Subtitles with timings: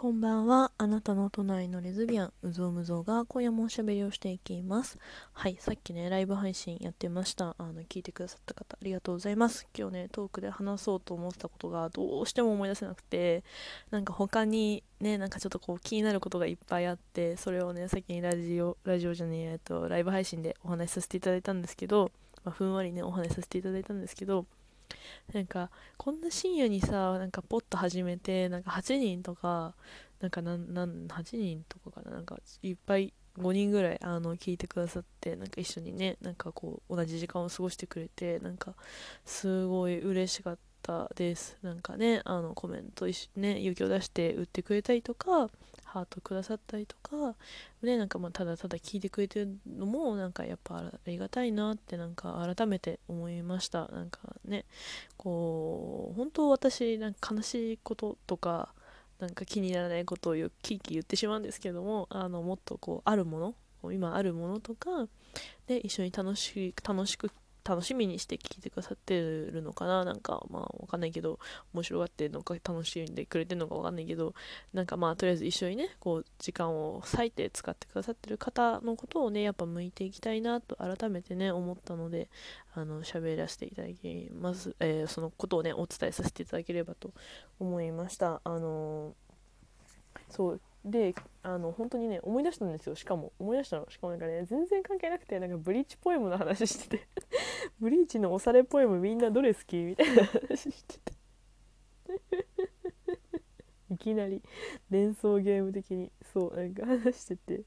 [0.00, 0.70] こんばんは。
[0.78, 4.96] あなたの隣のレズビアン、うぞうむぞうが今夜もおしゃべりをしていきます。
[5.32, 7.56] はい、さっきね、ライブ配信やってました。
[7.58, 9.66] あの、聞いてくださった方、ありがとうございます。
[9.76, 13.42] 今日ね、トークで話そうと思ってたことがどうしても思い出せなくて、
[13.90, 22.12] なんか他にね、なんかちょっとこう気になることがいっぱいあって、それをね、さっきにラジオ、ラジオじゃねえ、えっと、ライブ配信でお話しさせていただいたんですけど、
[22.44, 24.46] まあ、ふんわりね、お話しさせていただいたんですけど、
[25.32, 29.74] なんかこんな深夜にさなんかポッと始めてなんか8人とか
[30.20, 38.74] なんかなんなん8人とかかななんかいっぱい5人ぐらいあの聞いてくださってなんか一緒にねなんかこう同じ時間を過ごしてくれてなんか
[39.24, 41.56] すごい嬉しかったです。
[41.62, 45.48] なんかねあのコメントね勇気を出して打ってくれたりとか
[45.88, 47.34] ハートくださったりとか、
[47.82, 53.88] ね、なんかまあただただ聞いてくれてるのもなんかやっぱありがたいなってなんか改めて思いました。
[53.88, 54.64] なんかね
[55.16, 58.68] こう本当私なんか悲しいこととか
[59.18, 65.08] なんか気にならないことをキーキー言ってしまうんですけどもあのもっとこうあるもの今あるものとか
[65.66, 67.30] で一緒に楽し楽しく
[67.68, 70.04] 楽しみにして聞いてくださってるのかな？
[70.04, 71.38] なんかまあわかんないけど
[71.74, 74.34] 面白がってるのか楽しんでくれてるのかわかんないけど
[74.72, 82.30] なんかまあとりあえず一緒にねこう時間を割いて使ってくださってる方のことをねやっぱ向いていきたいなと改めてね思ったので
[82.74, 87.12] あの喋らせていただきます、えー、そのことをねお伝えさせていただければと
[87.60, 88.40] 思いました。
[88.44, 89.14] あの、
[90.30, 92.94] そうであの本当にね思い出したんですよ。
[92.94, 97.08] しかも思い出したのしかもなんかね全然関係なくてなんかブリーチポエムの話してて。
[97.80, 101.12] ブリーチのおされポエムみんなどれ好きみたいな話してて
[103.94, 104.42] いきなり
[104.90, 107.62] 連想ゲーム的にそうなんか話してて。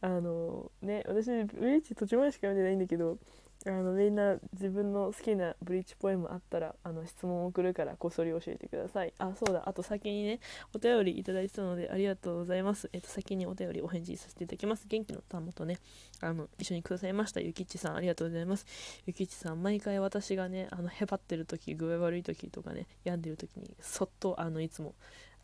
[0.00, 3.18] あのね私ブリーチ途中までしか読んでないんだけど
[3.64, 9.12] あのみんな自分の好きなブリーチポエムあったらあの質問を送るからこっそり教えてください。
[9.18, 9.62] あそうだ。
[9.66, 10.40] あと先にね
[10.74, 12.90] お便りいただいてたのでありがとうございます。
[12.92, 14.86] えっと先にお便りお返事させていただきます。
[14.88, 15.78] 元気の玉とね
[16.20, 17.40] あの一緒にくださいました。
[17.40, 18.66] ゆきちさんありがとうございます。
[19.06, 24.94] ゆきちさん毎回私がねあのへばってる時具合悪い時とかね病んでる時にそっとあのいつも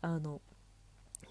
[0.01, 0.41] あの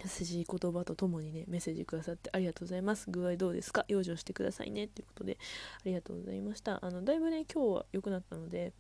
[0.03, 3.11] 優しい言葉とともにねメッセージくださってありがとうございます。
[3.11, 3.85] 具合どうですか？
[3.89, 4.85] 養生してくださいね。
[4.85, 5.39] っていうことで
[5.77, 6.85] ありがとうございました。
[6.85, 8.73] あのだいぶね今日は良くなったので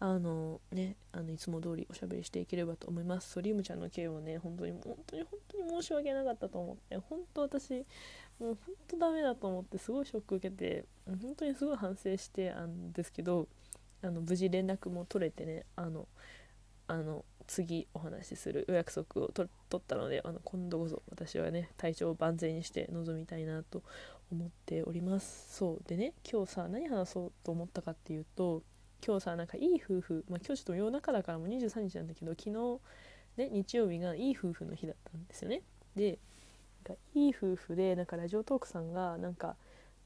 [0.00, 3.30] あのねあのいつも通りおしゃべりしていければと思います。
[3.30, 7.86] ソリウムちゃんの件はね本当に本当に本当に申し訳なかったと思って本当私
[8.40, 13.48] もう本当ダメだと思ってすごいショック受けて本当にすごい反省してあんですけど
[14.02, 16.08] あの無事連絡も取れてねあの
[16.86, 23.82] あの次お話しするお約束を取ったのであの今度こそ私はね体調を万全にして臨みたいなと
[24.32, 25.54] 思っております。
[25.56, 28.62] そうでね今日さ何話そうと思ったかっていうと
[29.06, 32.80] 今日さなんかいい夫婦、まあ、今日ちょっと夜中だからもう23日なんだけど昨日
[33.36, 35.62] ね日曜日がいい夫婦の日だったんですよね。
[35.94, 36.18] で
[36.86, 39.56] なんかいい夫婦でなんかラジオトークさんがなんか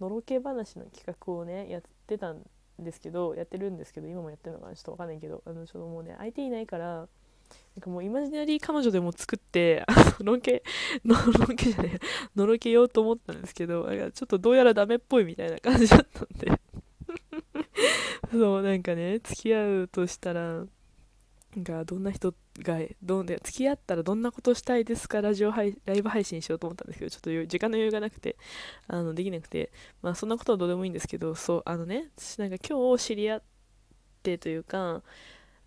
[0.01, 2.43] のろけ話の企画をねやってたん
[2.79, 7.09] ですけどやってるんですけど今もやってるのかなちょっと分かんないけどあのちょっともうね相手いないから
[7.77, 9.85] なんかもうイマジナリー彼女でも作って、
[10.21, 10.63] の、のけ、
[11.05, 12.01] のろけじゃねえ、
[12.35, 16.51] のろけようと思ったんですけど、ちょっとどうやらダメっぽいみたいな感じだったんで。
[18.33, 20.67] そう、なんかね、付き合うとしたら、
[21.57, 25.21] がどんな人がどんで付き合ったらどんなことしたいですか？
[25.21, 28.37] ラジオ配ライブ配信しようと思ったんですけどちょっと時間の余裕がなくて
[28.87, 29.73] あのできなくて
[30.03, 33.43] まあそんなことはどうでもいいんですけどそうあのね私なんか今日知り合っ
[34.23, 35.03] てというか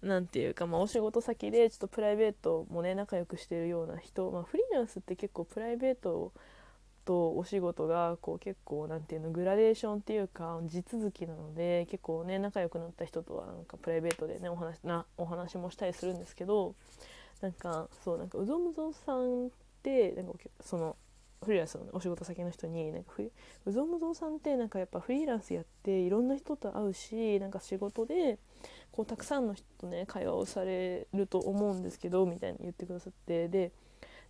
[0.01, 6.31] 何ていうか、まあ、お仕事先でちょっとプライベートもね仲良くしてるような人、まあ、フリーランスって結構プライベート
[7.05, 16.75] とお仕事がこう結構なんていうのグラデーションっていうか地続きなので結構ね仲良くなった人とはなんかプライベートでねお話なお話もしたりするんですけど
[17.41, 19.49] なんかそうなんかうぞむぞさんっ
[19.83, 20.95] てなんかその
[21.43, 23.13] フリーランスの、お仕事先の人になんか
[23.65, 28.37] うぞむぞうさんってなんかやっぱフリーランスやっていろんな人と会うしなんか仕事で
[28.91, 33.71] こうたくさんの人とね会話をされると思うんですけどみたいに言ってくださってで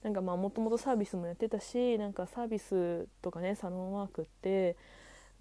[0.04, 4.78] なんかまあもともとサービスもやってたしなんかサービスとかねサロンワークって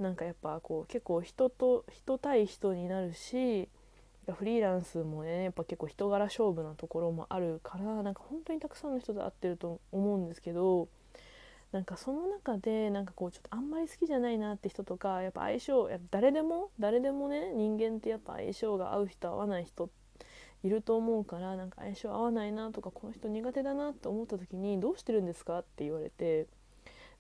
[0.01, 3.69] なんかやっぱこう結構人と人対人になるし
[4.29, 10.89] フリーランスもねやっぱ結構人柄勝負なところもあるからなんか本当にたくさんの人と会ってると思うんですけど
[11.73, 19.89] なんかその中でなんかこうちょっとあんまり好きじゃないなって人とかやっぱ相性や誰でも誰でもね人間ってやっぱ相性が合う人合わない人
[20.63, 26.47] いると思うからなんか相性合わないなとかこの人苦手だなって思った時にどうしてるんですかって言われて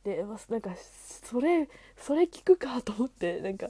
[0.04, 3.68] でなんかそれそれ聞くかと思ってなんか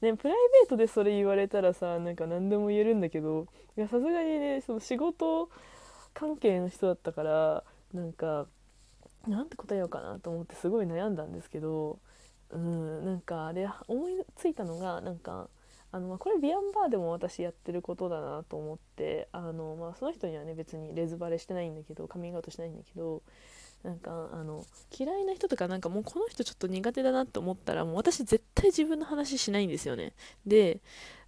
[0.00, 3.46] ねプライベートでそれ言われたらさなんか何でも言えるんだけど
[3.76, 5.50] さすがにねその仕事
[6.14, 8.46] 関係の人だったからなんか
[9.26, 11.98] なんて答えようかなと思ってすごい悩んだんですけど
[12.50, 15.48] うんなんかあれ思いついたのがなんか
[15.90, 23.22] あの、まあ、これビアンバーでも私やってることだなと思ってあの、まあ、その人にはね別にレズバレしてないんだけどカミングアウトしてないんだけど
[23.82, 24.64] なんかあの
[24.96, 30.12] 嫌いな人とかなんかもうこの人ちょっと苦手だなって思ったらもう私絶対自分の話しないんですよね。
[30.46, 30.80] で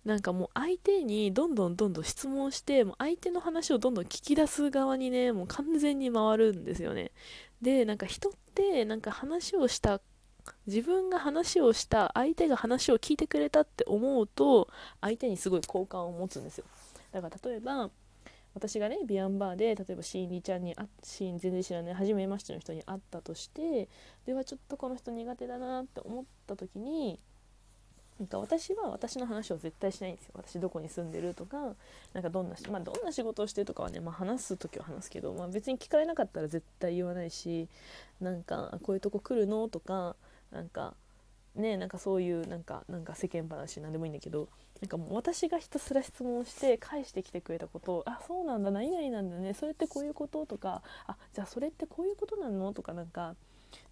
[0.04, 7.10] なんかもう相手にどんどんどんどん質問してもう相手の話をどんどん聞き出す側にねもう完全に回るんですよね。
[7.64, 10.00] でなんか人ってなんか話をした
[10.66, 14.68] 自分が話をした相手が話を聞いてくれたって思うと
[15.00, 16.66] 相手にすごい好感を持つんですよ。
[17.10, 17.90] だから例えば
[18.54, 23.88] 私がねビアンバーで例えばシーンリちゃんにあシーン全然知らない初めましての人に会ったとして
[24.26, 27.18] ではちょっとこの人苦手だなって思った時に
[28.18, 31.74] なんか私は私の話を絶対しないんですよ私どこに住んでるとか
[32.12, 37.68] なんかどんな,、まあ、どんな仕事をしてるとかはね、まあ、話す時は話すけど、まあ、別に聞かれなかったら絶対言わないし
[38.20, 40.14] なんかこういうとこ来るのとか
[40.52, 40.94] なんか
[41.56, 44.48] ねなんかそういうなんかなんか世間話なんでもいいんだけど
[44.80, 53.34] なんかもう私がひたすら質問して返してきてくれたことを「あそうなんだ何々なんだねそれってこういうこと?」とか「あじゃあそれってこういうことなの?」とかなんか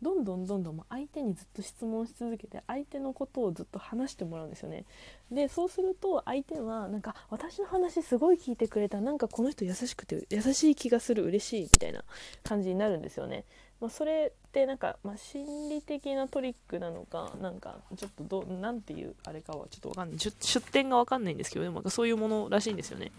[0.00, 4.84] どんどんどんどん相手にずっと質問し続けて相手のことをずっと話してもらうんですよね。
[5.30, 12.04] でそうすると相手はなんか私の話すごい聞いてくれたなんかこの人優しくて優しい気がする嬉しいみたいな
[12.42, 13.44] 感じになるんですよね。
[13.80, 20.18] まあ、それってなんか、まあ、心理的なトリックなのかなんかちょっとどなんていうあれかはちょっとわかんない。
[20.18, 23.10] 出典がわかんないんですけどでもそういうものらしいんですよね。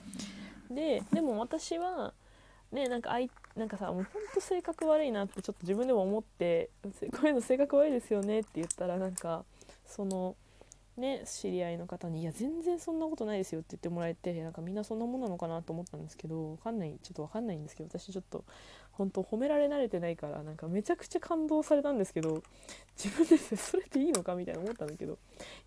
[0.71, 2.13] ででも私は
[2.71, 9.45] ねなんかあいなんかさもうほんと性格悪いなってちょっと自分でも思ってこういうの性格悪いですよねって言ったらなんか
[9.85, 10.35] その
[10.97, 18.43] ね知り合いの方に「いや全然そんなことないですよ」って言ってもらえてなんかみんなそんなもんなのかなと思ったんですけどわかんないちょっとわかんないんですけど私ちょっと
[18.91, 22.41] 本当褒められ慣れてないからなんかめちゃくちゃ感動されたんですけど
[22.97, 25.17] 自分でそれでいいのかみたいな思ったんだけど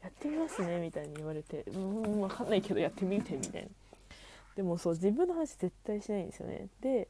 [0.02, 3.68] やってみますねみたいに言われてうん分かんないけどやってみてみたいな。
[4.56, 6.68] でもそう自分の話絶対しないんですよね。
[6.80, 7.08] で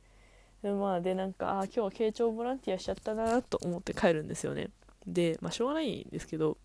[0.67, 4.71] でまあでなんかあ今日は慶長ボランティアしちゃったなと思って帰るんですよね。
[5.07, 6.59] でまあしょうがないんですけど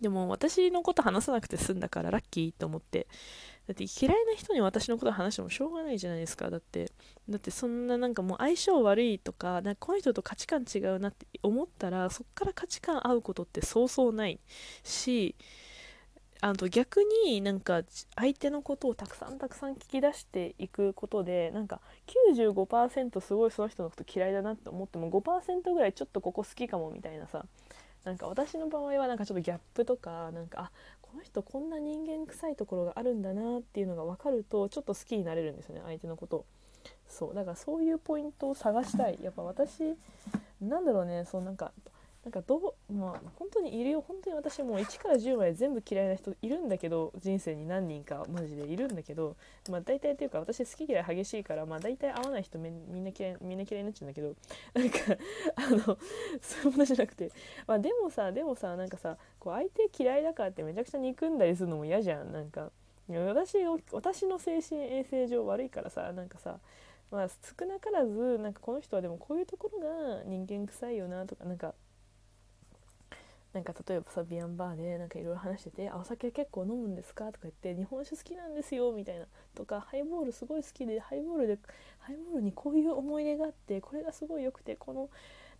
[0.00, 3.06] でも私のこと話さなくて済んだからラッキーと思って。
[3.66, 6.50] だって嫌いな人に私のこと話してもしょうがないじゃないですか。
[6.50, 6.92] だって
[7.28, 14.38] だってそんななんかもう相性悪いとかなんかこの人と価値観違うなって思ったらそっから価値観合うことってそうそうない
[14.82, 15.34] し
[16.44, 17.84] あと逆になんか
[18.16, 21.80] 相手のことをたくさんたくさん聞き出していくことでなんか
[22.34, 27.46] 95%すごいその人のこと嫌いだなって思っても5%ぐらいちょっとここ好きかもみたいなさ
[28.04, 30.70] なんか私の場合はなんかちょっとギャップとかなんかあ
[31.00, 36.44] この人こんな人間臭いところがあるんだなっていうのが分かるとちょっと好きになれるんですよね相手のこと。
[37.08, 39.18] そうだからそういうポイントを探したい。
[39.22, 39.96] やっぱ私
[40.60, 41.72] なんだろうねそうなんか
[42.24, 44.00] なんかどうまあ本当にいるよ。
[44.00, 49.36] 本当に私もう1から10まで全部嫌いな人いるんだけど人生に何人かマジでいるんだけど
[49.68, 54.34] まあ大体っていうか私好き嫌い激しいからまあ大体合わない人みんな嫌いみんな嫌いになっちゃうんだけど
[54.72, 54.98] なんか
[55.56, 55.98] あの
[56.40, 57.30] そういうものじゃなくて
[57.66, 62.32] まあでもさでもさなんかさこう相手嫌いだからってめちゃくちゃ憎んだりするのも嫌じゃん。
[62.32, 62.70] なんか
[63.06, 63.58] 私
[63.92, 66.58] 私の精神衛生上悪いからさなんかさ
[67.10, 69.80] まあ少なからずなんかこの人はでもこういうところ
[70.18, 71.74] が人間臭いよなとかなんか
[73.54, 81.58] なんか例えばさビアンバーでなんかいろいろ話してて「あお酒結構飲むんですか?」とか言って「日本酒好きなんですよ」みたいなとか「ハイボールすごい好きでハイボールで
[82.00, 85.08] ハイボールにこういう思い出があってこれがすごい良くてこの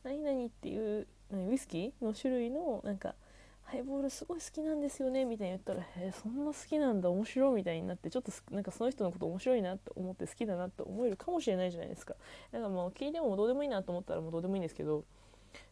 [0.03, 3.15] 何々っていうウイスキーの種類のなんか
[3.63, 12.15] ハイボールすごい好きなんですよねみたいに言ったら「へえ、そんな好きなんだ面白い」みたいになってちょっとなんかその人のこと面白いなって思って好きだなって思えるかもしれないじゃないですか
[12.53, 15.05] だかもう聞いてもどうでもいいなと思ったらもうどうでもいいんですけど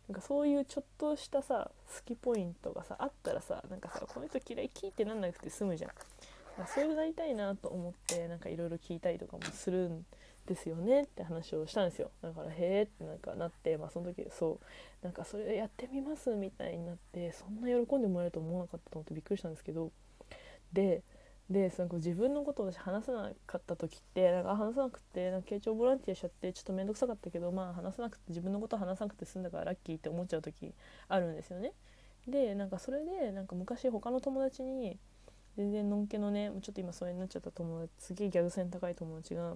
[0.09, 5.90] なんかそういうちょっとしたさ好きポイントがさあったらさなんかさこの人嫌い聞いてなんなくて済むじゃん。
[5.90, 10.04] んそうなりたいなと思ってなんかいろいろ聞いたりとかもするん
[10.47, 12.11] ですよねって話をしたんですよ。
[12.21, 15.04] だからへえってなんかなってまあその時そう。
[15.04, 19.90] なんかそれやってみますみたいになってそんな喜んでもらえると思わなかったと思ってびっくりしたんですけど。
[20.73, 21.02] で
[21.52, 30.73] でその自分のことを話さなかった時ってなんか話さなくてなんか慶長ボランティアしちゃってちょっと面倒くさかったけどまあ話さなくて自分のこと話さなくて済んだからラッキーって思っちゃう時
[31.09, 31.73] あるんですよね。
[32.26, 34.99] でなんかそれでなんか昔他の友達に
[35.56, 39.54] 全然のんけのねちょっと今それになっちゃった友達すげえギャグ線高い友達が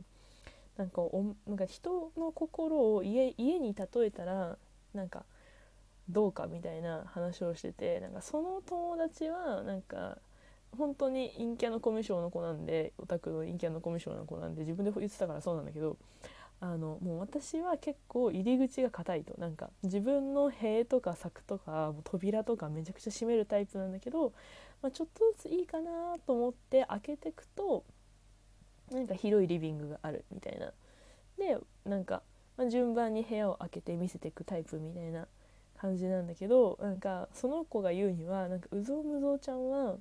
[0.76, 4.58] なんかおなんか人の心を家家に例えたら
[4.92, 5.24] なんか
[6.08, 10.18] どうかみたいな話をしててなんかその友達はなんか
[10.76, 15.96] 本当に陰キャのコミュ障の子なんでオタクの陰キャのコミュ障の子なんで自分で言ってたからそうなんだけど
[16.60, 19.34] あのもう私は結構入り口が硬いと。
[19.38, 24.32] なんか自分の塀とか柵とかも扉とかめちゃくちゃ閉めるタイプなんだけど、
[24.82, 27.84] まあ、ちょっとずついいかなと思って開けてくと
[28.90, 30.72] なんか広いリビングがあるみたいな。
[31.38, 32.22] でなんか、
[32.56, 35.28] ま、順番に部屋を開けて見せていくタイプみたいな
[35.76, 39.96] 感じなんだけどなんかその子が言うにはなんかうぞうむぞうちゃんは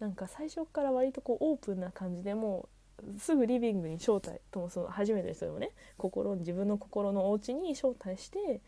[0.00, 2.68] なんか最初から割とこうオープンな感じでも
[3.04, 8.60] うすぐリビングに招待ともその初めての人でもね心自分の心のお家に招待して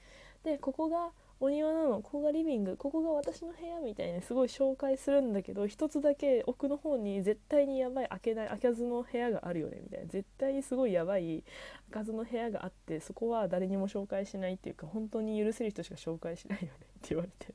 [0.44, 1.10] でここが
[1.42, 10.06] お庭なのここがリビングここが私の部屋みたいにすごい紹介するんだけど一つだけ奥の方に絶対にやばい開けない開かずの部屋があるよねみたいな。
[10.06, 11.42] 絶対にすごいやばい
[11.90, 17.54] 開かずの部屋があってそこは誰にも紹介しないっていうか本当に許せる人しか紹介しないよねって言われて。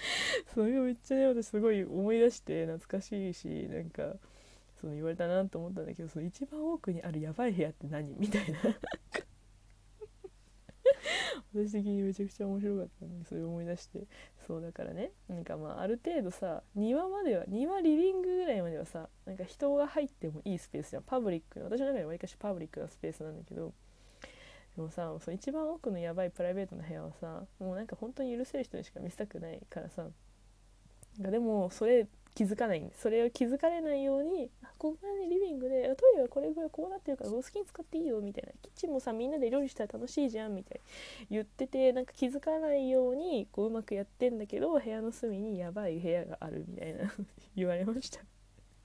[0.54, 4.14] それがめっちゃね私すごい思い出して懐かしいしなんか
[4.80, 8.58] その言われたなと思ったんだけどその一番奥にあるやばい部屋って何みたいな。
[11.54, 14.06] 私的にめちゃくちゃ面白かったのでそれを思い出して。
[14.46, 15.12] そうだからね。
[15.28, 21.02] なんかまあある程度さ庭までは庭リビングぐらいまではさなんか人が入ってもいいスペースじゃん。
[21.02, 23.72] パブリックの私の中ではわりかしパブリックなスペースなんだけど
[24.78, 30.06] でもさその一番奥のやばいプライベートな部屋はさもうなんか本当に許せる人にしか見せたくないからさ。
[31.18, 32.06] なでもそれ
[32.36, 41.26] 気づかないんでそれを気づかれないように「ここがねリビングでトイレはこれぐらいこうなってるから好きに使っていいよ」みたいな「キッチンもさみんなで料理したら楽しいじゃん」みたいな。
[41.28, 47.12] 言っててなんか気づかないようにこううまくやってんだけど部屋の隅にやばい部屋があるみたいな。
[47.56, 48.37] 言われました。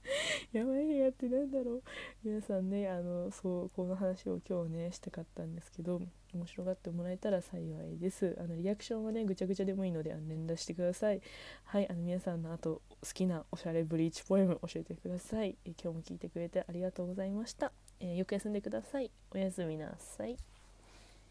[0.52, 1.82] やばい部屋ってなんだろう。
[2.22, 6.00] 皆さんねあのそうこの話を今日ねしたかったんですけど
[6.34, 8.36] 面白がってもらえたら幸いです。
[8.38, 11.20] あのリアクションはねぐちゃぐちゃでもいいのであの連打してください。
[11.64, 15.56] はいあの皆さんのあと好きなおしゃれブリーチポエム教えてください。
[15.64, 19.10] え今日も聞いてくれてありがとうございました、えー、よく休んでください。
[19.32, 20.36] おやすみなさい。